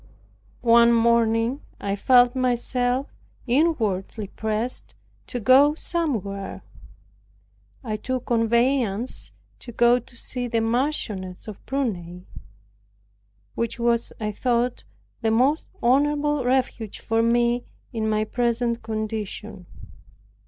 One 0.65 0.93
morning 0.93 1.61
I 1.79 1.95
felt 1.95 2.35
myself 2.35 3.13
inwardly 3.45 4.29
pressed 4.29 4.95
to 5.27 5.39
go 5.39 5.75
somewhere. 5.75 6.63
I 7.83 7.97
took 7.97 8.23
a 8.23 8.25
conveyance 8.25 9.31
to 9.59 9.71
go 9.71 9.99
to 9.99 10.15
see 10.15 10.47
the 10.47 10.59
Marchioness 10.59 11.47
of 11.47 11.63
Prunai, 11.67 12.25
which 13.53 13.77
was, 13.77 14.11
I 14.19 14.31
thought, 14.31 14.85
the 15.21 15.29
most 15.29 15.67
honorable 15.83 16.45
refuge 16.45 16.97
for 16.99 17.21
me 17.21 17.65
in 17.93 18.09
my 18.09 18.23
present 18.23 18.81
condition. 18.81 19.67